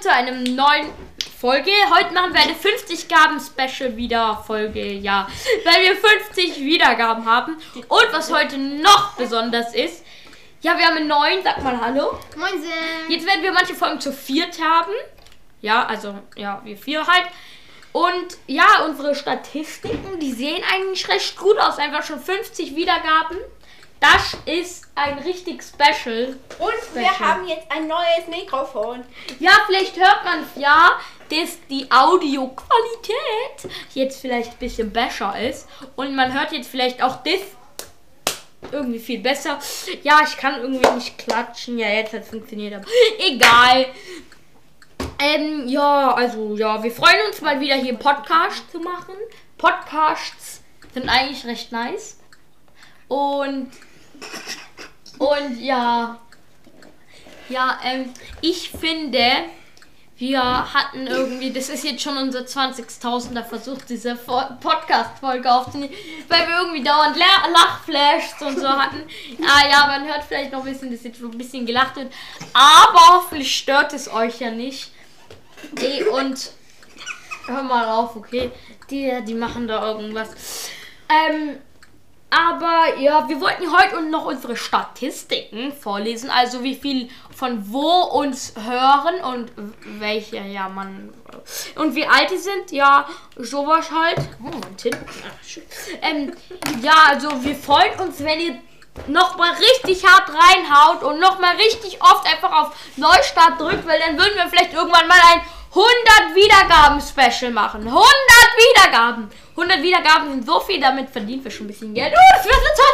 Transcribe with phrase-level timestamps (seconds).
[0.00, 0.86] zu einem neuen
[1.38, 1.70] Folge.
[1.94, 5.28] Heute machen wir eine 50 Gaben Special wieder Folge, ja,
[5.64, 7.56] weil wir 50 Wiedergaben haben.
[7.88, 10.04] Und was heute noch besonders ist,
[10.62, 12.18] ja, wir haben einen neuen, sag mal Hallo.
[12.36, 12.70] Moinsen.
[13.08, 14.92] Jetzt werden wir manche Folgen zu viert haben.
[15.60, 17.26] Ja, also, ja, wir vier halt.
[17.92, 21.78] Und ja, unsere Statistiken, die sehen eigentlich recht gut aus.
[21.78, 23.36] Einfach schon 50 Wiedergaben.
[24.00, 26.38] Das ist ein richtig Special.
[26.58, 27.18] Und wir Special.
[27.18, 29.04] haben jetzt ein neues Mikrofon.
[29.38, 30.92] Ja, vielleicht hört man ja,
[31.28, 35.68] dass die Audioqualität jetzt vielleicht ein bisschen besser ist.
[35.96, 37.40] Und man hört jetzt vielleicht auch das
[38.72, 39.58] irgendwie viel besser.
[40.02, 41.78] Ja, ich kann irgendwie nicht klatschen.
[41.78, 42.86] Ja, jetzt hat es funktioniert, aber
[43.18, 43.86] egal.
[45.18, 49.14] Ähm, ja, also ja, wir freuen uns mal wieder hier Podcast zu machen.
[49.58, 50.62] Podcasts
[50.94, 52.18] sind eigentlich recht nice.
[53.08, 53.70] Und
[55.18, 56.18] und ja,
[57.48, 59.22] ja, ähm, ich finde,
[60.16, 60.42] wir
[60.74, 65.94] hatten irgendwie, das ist jetzt schon unser 20.000er Versuch, diese Fo- Podcast-Folge aufzunehmen,
[66.28, 69.02] weil wir irgendwie dauernd La Lachflashs und so hatten.
[69.42, 72.12] Ah ja, man hört vielleicht noch ein bisschen, dass jetzt ein bisschen gelacht wird,
[72.52, 74.92] aber hoffentlich stört es euch ja nicht.
[75.80, 76.50] Ey, und
[77.46, 78.50] hör mal auf, okay?
[78.90, 80.30] Die, die machen da irgendwas.
[81.08, 81.58] Ähm,
[82.30, 88.54] aber ja, wir wollten heute noch unsere Statistiken vorlesen, also wie viel von wo uns
[88.56, 89.52] hören und
[89.98, 91.12] welche, ja, man.
[91.76, 94.18] Und wie alt die sind, ja, sowas halt.
[94.42, 94.94] Oh, mein Tin.
[94.94, 95.62] Ah, schön.
[96.02, 96.32] Ähm,
[96.82, 98.60] ja, also wir freuen uns, wenn ihr
[99.06, 104.36] nochmal richtig hart reinhaut und nochmal richtig oft einfach auf Neustart drückt, weil dann würden
[104.36, 105.40] wir vielleicht irgendwann mal ein
[105.70, 107.82] 100 Wiedergaben Special machen.
[107.86, 108.04] 100
[108.56, 109.30] Wiedergaben.
[109.50, 112.12] 100 Wiedergaben sind so viel, damit verdienen wir schon ein bisschen Geld.
[112.12, 112.86] Oh, das wird so toll.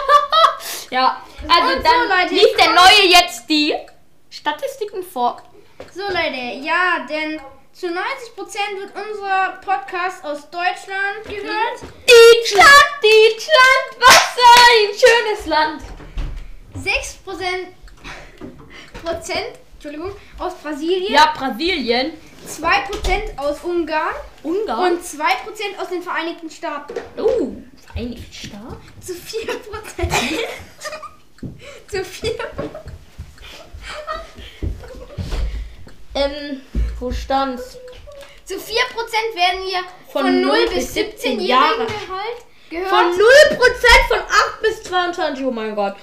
[0.90, 3.74] Ja, also Und so, dann Leute, liest der Neue jetzt die
[4.30, 5.42] Statistiken vor.
[5.92, 7.40] So Leute, ja, denn
[7.72, 7.92] zu 90%
[8.78, 11.80] wird unser Podcast aus Deutschland gehört.
[12.06, 15.82] Deutschland, Deutschland, was für ein schönes Land.
[16.74, 17.14] 6
[19.04, 21.12] Prozent, Entschuldigung, aus Brasilien.
[21.12, 22.12] Ja, Brasilien.
[22.46, 24.14] 2% aus Ungarn.
[24.42, 24.92] Ungarn.
[24.92, 25.20] Und 2%
[25.80, 26.94] aus den Vereinigten Staaten.
[27.18, 27.52] oh,
[27.86, 28.76] Vereinigte Staaten.
[29.00, 29.18] Zu 4%.
[31.88, 32.36] zu 4%.
[36.14, 36.62] Ähm,
[36.98, 37.76] wo stand's?
[38.44, 39.80] Zu 4% werden wir
[40.10, 41.86] Von von, 0 0 bis bis 17 17-Jährigen Jahre.
[41.86, 42.46] gehört.
[42.70, 42.88] gehört.
[42.88, 45.96] Von 0% von 8 bis 22, oh mein Gott.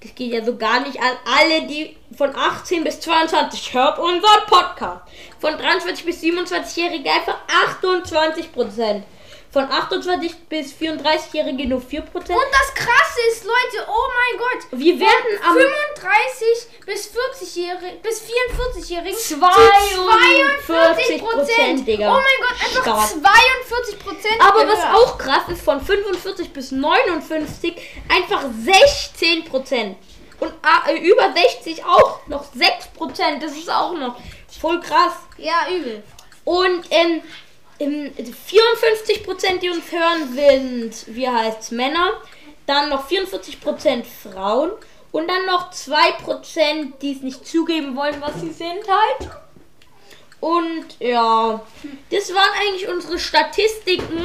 [0.00, 4.46] Das geht ja so gar nicht an alle, die von 18 bis 22 hört unseren
[4.46, 5.02] Podcast.
[5.38, 7.38] Von 23 bis 27-Jährige einfach
[7.84, 9.02] 28%.
[9.52, 12.04] Von 28 bis 34-Jährige nur 4%.
[12.14, 14.68] Und das krasse ist, Leute, oh mein Gott.
[14.80, 22.12] Wir werden am 35 bis 40-Jährige, bis 44-Jährigen 42 Prozent, Digga.
[22.12, 23.08] Oh mein Gott, einfach Stark.
[23.08, 24.40] 42 Prozent.
[24.40, 27.74] Aber was auch krass ist, von 45 bis 59
[28.08, 29.96] einfach 16 Prozent.
[30.38, 30.54] Und
[30.86, 33.42] äh, über 60 auch noch 6 Prozent.
[33.42, 34.16] Das ist auch noch
[34.60, 35.14] voll krass.
[35.38, 36.04] Ja, übel.
[36.44, 37.22] Und ähm,
[37.80, 42.12] ähm, 54 Prozent, die uns hören, sind, wie heißt Männer.
[42.66, 44.70] Dann noch 44 Prozent Frauen.
[45.12, 49.32] Und dann noch 2 Prozent, die es nicht zugeben wollen, was sie sind halt.
[50.38, 51.60] Und ja,
[52.10, 54.24] das waren eigentlich unsere Statistiken.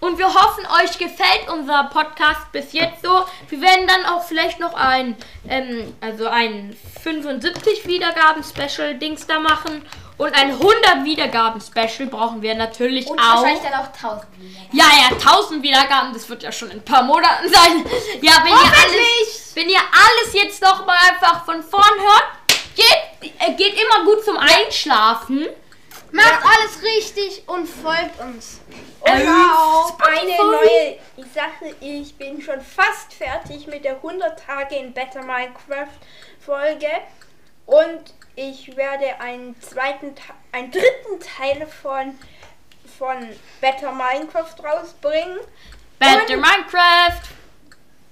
[0.00, 3.24] Und wir hoffen, euch gefällt unser Podcast bis jetzt so.
[3.48, 5.14] Wir werden dann auch vielleicht noch ein,
[5.48, 9.82] ähm, also ein 75 Wiedergaben Special Dings da machen.
[10.16, 13.36] Und ein 100 Wiedergaben Special brauchen wir natürlich Und auch.
[13.42, 14.60] wahrscheinlich dann auch 1000 wieder.
[14.72, 17.84] Ja, ja, 1000 Wiedergaben, das wird ja schon in ein paar Monaten sein.
[18.20, 22.24] Ja, wenn ihr alles, wenn ihr alles jetzt noch mal einfach von vorn hört,
[22.76, 25.46] geht, äh, geht immer gut zum Einschlafen.
[26.12, 28.60] Macht alles richtig und folgt uns.
[29.00, 30.98] Und ähm, auch eine neue
[31.32, 31.74] Sache.
[31.80, 35.88] Ich bin schon fast fertig mit der 100 Tage in Better Minecraft
[36.44, 36.88] Folge.
[37.66, 40.14] Und ich werde einen zweiten,
[40.52, 42.18] einen dritten Teil von,
[42.98, 43.28] von
[43.60, 45.38] Better Minecraft rausbringen.
[45.98, 47.20] Better und Minecraft!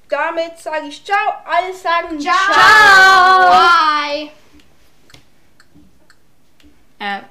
[0.08, 1.34] Damit sage ich Ciao.
[1.44, 2.34] Alle sagen Ciao.
[2.34, 3.50] ciao.
[3.50, 4.30] Bye.
[6.98, 7.22] Äh.